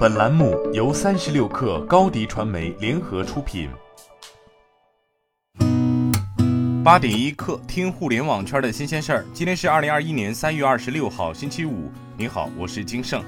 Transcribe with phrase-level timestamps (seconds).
[0.00, 3.68] 本栏目由三十六氪高低传媒联合出品。
[6.82, 9.26] 八点一刻，听互联网圈的新鲜事儿。
[9.34, 11.92] 今天是二零二一年三月二十六号，星期五。
[12.16, 13.22] 您好，我是金盛。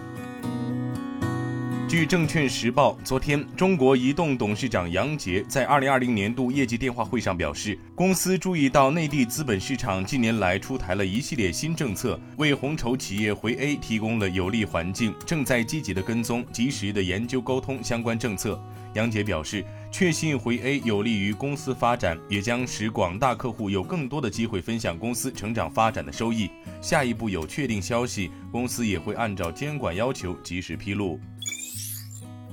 [1.93, 18.59] 据证券时报，昨天，中国移动董事长杨杰在二零二零年度业绩电话会上表示，公司注意到内地资本市场近年来出台了一系列新政策，为红筹企业回 A 提供了有利环境，正在积极的跟踪、及时的研究沟通相关政策。
[18.95, 26.49] 杨杰表示，确信回 A 有利于公司发展，也将使广大客户有更多的机会分享公司成长发展的收益。
[26.81, 31.21] 下一步有确定消息，公司也会按照监管要求及时披露。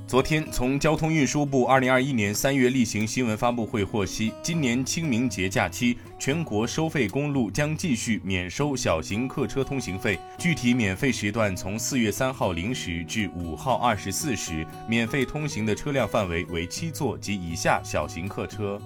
[0.10, 10.18] 昨天，从交通运输部二零二一年三月例行新闻发布会获悉，今年清明节假期，全国收费公路将继续免收小型客车通行费。
[10.36, 18.82] 具体免费时段从四月三号零时至五号二十四时，免费通行的车辆范围为七座及以下小型客车。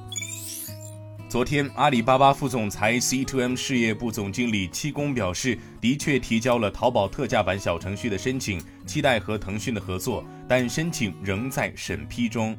[1.34, 12.56] 昨天，阿里巴巴副总裁 C2M 事业部总经理戚工表示，的确提交了淘宝特价版小程序的申请，期待和腾讯的合作，但申请仍在审批中。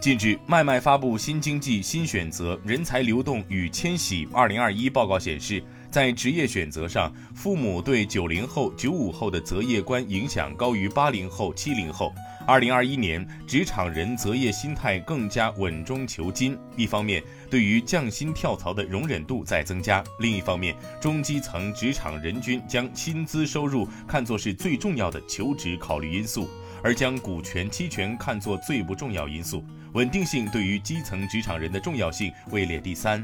[0.00, 12.12] 近日，脉脉发布《新经济新选择：人才流动与迁徙二零二一》报告显示，在职业选择上，父母对九零后、九五后的择业观影响高于八零后、七零后。
[12.46, 16.56] 二零二一年，职场人择业心态更加稳中求进。
[16.76, 26.48] 一方面，对于降薪跳槽的容忍度在增加；另一方面，中基层职场人均将薪资收入看作是最重要的求职考虑因素，
[26.82, 29.62] 而将股权期权看作最不重要因素。
[29.92, 33.22] 稳定性对于基层职场人的重要性位列第三。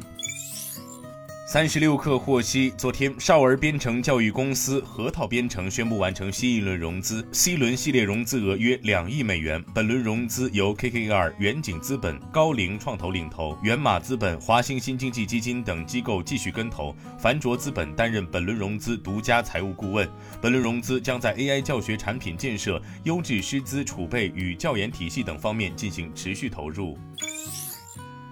[1.47, 9.63] 三十六氪获悉，昨天少儿编程教育公司核桃编程宣布完成新一轮融资，C 轮系列融资额约两亿美元。
[9.75, 20.09] 本轮融资由 KKR、远景资本、高瓴创投领投，源码资本、华兴新经济基金等机构继续跟投，凡卓资本担任本轮融资独家财务顾问。
[20.41, 26.99] 本轮融资将在 AI 教学产品建设、优质师资储备与教研体系等方面进行持续投入。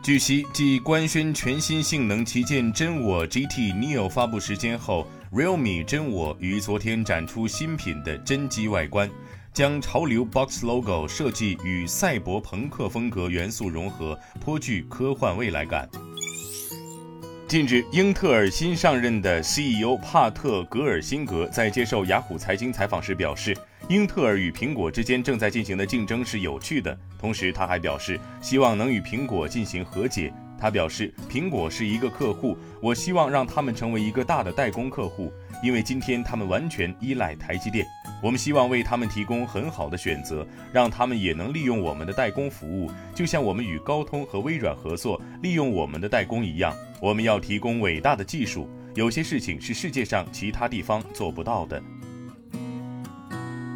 [0.02, 9.08] 据悉，继官宣全新性能旗舰真我 GT Neo 发布时间后，Realme 真我于昨天展出新品的真机外观，
[9.54, 15.88] 将潮流 Box Logo 设计与赛博朋克风格元素融合，颇具科幻未来感。
[17.46, 23.56] 近日，英特尔新上任的 CEO 帕特格尔辛格在接受雅虎财经采访时表示。
[23.92, 30.32] 英特尔与苹果之间正在进行的竞争是有趣的，同时他还表示希望能与苹果进行和解。
[30.58, 35.30] 他表示，苹果是一个客户，我希望让他们成为一个大的代工客户，
[35.62, 37.86] 因为今天他们完全依赖台积电。
[38.22, 46.74] 我们希望为他们提供很好的选择，让他们也能利用我们的代工服务，就像我们与高通和微软合作利用我们的代工一样。
[46.98, 51.82] 我们要提供伟大的技术，有些事情是世界上其他地方做不到的。